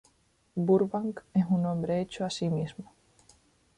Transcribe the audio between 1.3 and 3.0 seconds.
es un hombre hecho a sí mismo.